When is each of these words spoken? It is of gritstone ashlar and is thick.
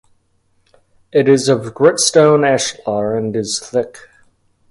It 1.11 1.29
is 1.29 1.47
of 1.47 1.75
gritstone 1.75 2.43
ashlar 2.43 3.15
and 3.15 3.35
is 3.35 3.59
thick. 3.63 3.99